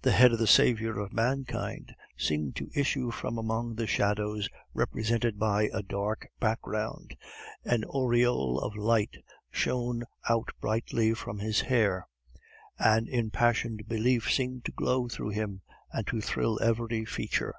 The 0.00 0.12
head 0.12 0.32
of 0.32 0.38
the 0.38 0.46
Saviour 0.46 0.98
of 0.98 1.12
mankind 1.12 1.94
seemed 2.16 2.56
to 2.56 2.70
issue 2.74 3.10
from 3.10 3.36
among 3.36 3.74
the 3.74 3.86
shadows 3.86 4.48
represented 4.72 5.38
by 5.38 5.68
a 5.74 5.82
dark 5.82 6.26
background; 6.40 7.14
an 7.66 7.84
aureole 7.84 8.58
of 8.60 8.74
light 8.76 9.18
shone 9.50 10.04
out 10.26 10.48
brightly 10.58 11.12
from 11.12 11.40
his 11.40 11.60
hair; 11.60 12.08
an 12.78 13.08
impassioned 13.08 13.86
belief 13.86 14.32
seemed 14.32 14.64
to 14.64 14.72
glow 14.72 15.06
through 15.06 15.32
him, 15.32 15.60
and 15.92 16.06
to 16.06 16.22
thrill 16.22 16.58
every 16.62 17.04
feature. 17.04 17.54